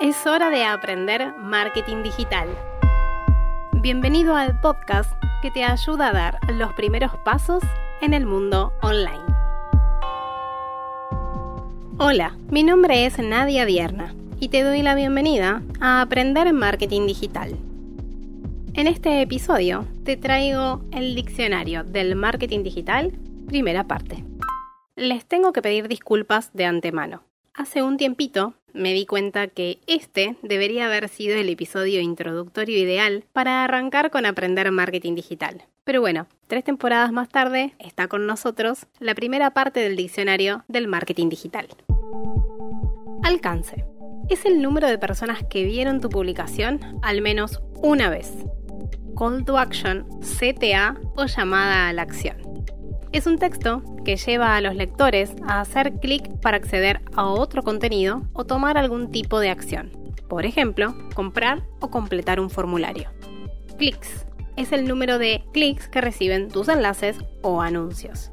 [0.00, 2.48] Es hora de aprender marketing digital.
[3.72, 5.10] Bienvenido al podcast
[5.42, 7.64] que te ayuda a dar los primeros pasos
[8.00, 9.24] en el mundo online.
[11.98, 17.56] Hola, mi nombre es Nadia Dierna y te doy la bienvenida a Aprender Marketing Digital.
[18.74, 23.18] En este episodio te traigo el diccionario del marketing digital,
[23.48, 24.22] primera parte.
[24.94, 27.24] Les tengo que pedir disculpas de antemano.
[27.52, 33.24] Hace un tiempito me di cuenta que este debería haber sido el episodio introductorio ideal
[33.32, 35.64] para arrancar con aprender marketing digital.
[35.84, 40.86] Pero bueno, tres temporadas más tarde está con nosotros la primera parte del diccionario del
[40.86, 41.68] marketing digital.
[43.22, 43.84] Alcance.
[44.30, 48.32] Es el número de personas que vieron tu publicación al menos una vez.
[49.16, 52.47] Call to Action, CTA o llamada a la acción.
[53.10, 57.62] Es un texto que lleva a los lectores a hacer clic para acceder a otro
[57.62, 59.90] contenido o tomar algún tipo de acción.
[60.28, 63.10] Por ejemplo, comprar o completar un formulario.
[63.78, 68.30] Clics es el número de clics que reciben tus enlaces o anuncios.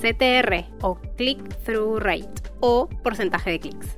[0.00, 3.96] CTR o Click-Through Rate o porcentaje de clics.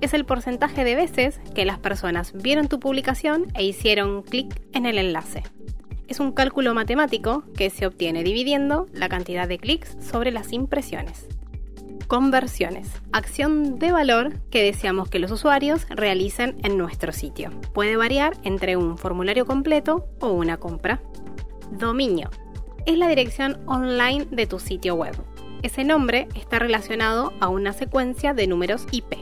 [0.00, 4.86] Es el porcentaje de veces que las personas vieron tu publicación e hicieron clic en
[4.86, 5.42] el enlace
[6.10, 11.28] es un cálculo matemático que se obtiene dividiendo la cantidad de clics sobre las impresiones.
[12.08, 12.90] Conversiones.
[13.12, 17.52] Acción de valor que deseamos que los usuarios realicen en nuestro sitio.
[17.72, 21.00] Puede variar entre un formulario completo o una compra.
[21.70, 22.28] Dominio.
[22.86, 25.14] Es la dirección online de tu sitio web.
[25.62, 29.14] Ese nombre está relacionado a una secuencia de números IP.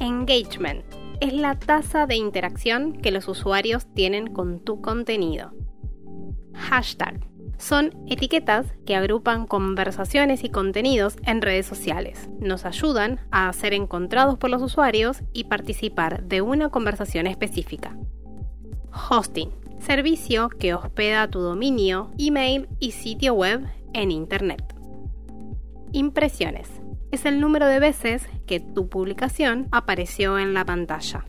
[0.00, 0.84] Engagement.
[1.20, 5.52] Es la tasa de interacción que los usuarios tienen con tu contenido
[6.62, 7.20] hashtag.
[7.58, 12.28] Son etiquetas que agrupan conversaciones y contenidos en redes sociales.
[12.40, 17.96] Nos ayudan a ser encontrados por los usuarios y participar de una conversación específica.
[19.10, 19.50] Hosting.
[19.78, 24.62] Servicio que hospeda tu dominio, email y sitio web en Internet.
[25.92, 26.68] Impresiones.
[27.10, 31.24] Es el número de veces que tu publicación apareció en la pantalla.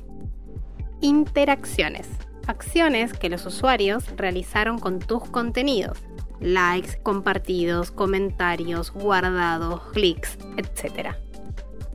[1.02, 2.08] Interacciones
[2.48, 5.98] acciones que los usuarios realizaron con tus contenidos.
[6.40, 11.16] Likes, compartidos, comentarios, guardados, clics, etc.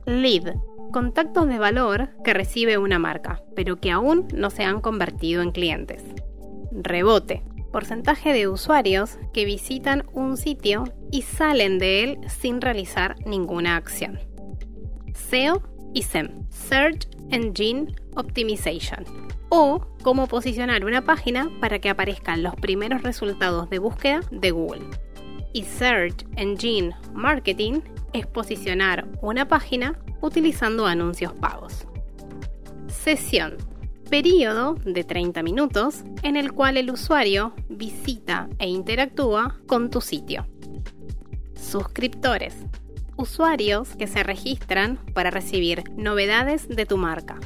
[0.05, 0.55] Lead.
[0.91, 5.51] Contactos de valor que recibe una marca, pero que aún no se han convertido en
[5.51, 6.03] clientes.
[6.71, 7.43] Rebote.
[7.71, 14.19] Porcentaje de usuarios que visitan un sitio y salen de él sin realizar ninguna acción.
[15.13, 15.61] SEO
[15.93, 16.47] y SEM.
[16.49, 19.05] Search Engine Optimization
[19.49, 24.85] o cómo posicionar una página para que aparezcan los primeros resultados de búsqueda de Google.
[25.53, 27.81] Y Search Engine Marketing
[28.13, 31.87] es posicionar una página utilizando anuncios pagos.
[32.87, 33.57] Sesión.
[34.09, 40.47] Período de 30 minutos en el cual el usuario visita e interactúa con tu sitio.
[41.53, 42.55] Suscriptores.
[43.17, 47.39] Usuarios que se registran para recibir novedades de tu marca.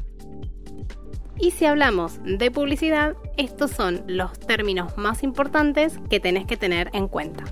[1.40, 6.90] Y si hablamos de publicidad, estos son los términos más importantes que tenés que tener
[6.94, 7.44] en cuenta.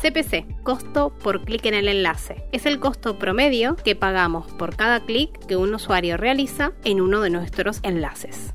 [0.00, 2.44] CPC, costo por clic en el enlace.
[2.52, 7.20] Es el costo promedio que pagamos por cada clic que un usuario realiza en uno
[7.20, 8.54] de nuestros enlaces.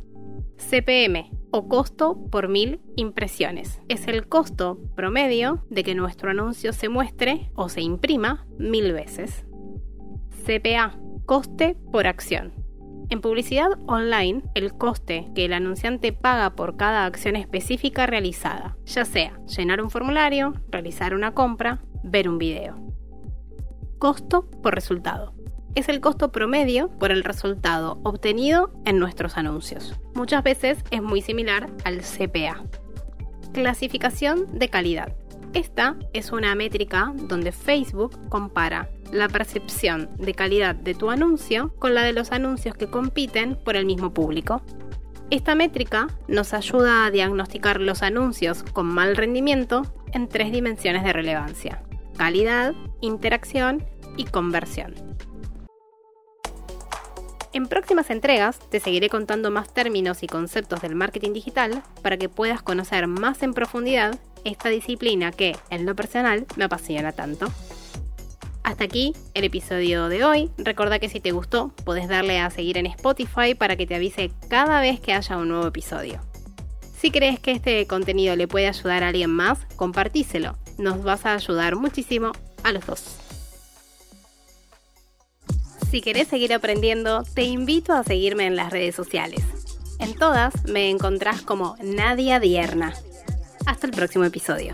[0.57, 3.81] CPM o costo por mil impresiones.
[3.90, 9.46] Es el costo promedio de que nuestro anuncio se muestre o se imprima mil veces.
[10.46, 12.61] CPA, coste por acción.
[13.12, 19.04] En publicidad online, el coste que el anunciante paga por cada acción específica realizada, ya
[19.04, 22.78] sea llenar un formulario, realizar una compra, ver un video.
[24.00, 25.34] Costo por resultado.
[25.76, 29.94] Es el costo promedio por el resultado obtenido en nuestros anuncios.
[30.16, 32.64] Muchas veces es muy similar al CPA.
[33.52, 35.21] Clasificación de calidad.
[35.53, 41.94] Esta es una métrica donde Facebook compara la percepción de calidad de tu anuncio con
[41.94, 44.62] la de los anuncios que compiten por el mismo público.
[45.30, 49.83] Esta métrica nos ayuda a diagnosticar los anuncios con mal rendimiento
[50.13, 51.83] en tres dimensiones de relevancia.
[52.18, 54.94] Calidad, interacción y conversión.
[57.53, 62.30] En próximas entregas te seguiré contando más términos y conceptos del marketing digital para que
[62.30, 67.51] puedas conocer más en profundidad esta disciplina que, en lo personal, me apasiona tanto.
[68.63, 70.50] Hasta aquí el episodio de hoy.
[70.57, 74.31] Recuerda que si te gustó, puedes darle a seguir en Spotify para que te avise
[74.47, 76.21] cada vez que haya un nuevo episodio.
[76.97, 80.56] Si crees que este contenido le puede ayudar a alguien más, compartíselo.
[80.77, 82.31] Nos vas a ayudar muchísimo
[82.63, 83.20] a los dos.
[85.92, 89.44] Si querés seguir aprendiendo, te invito a seguirme en las redes sociales.
[90.00, 92.94] En todas me encontrás como Nadia Dierna.
[93.66, 94.74] Hasta el próximo episodio.